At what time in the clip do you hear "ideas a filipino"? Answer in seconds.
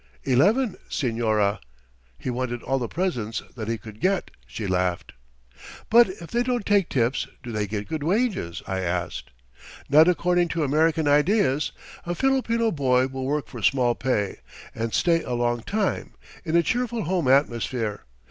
11.07-12.71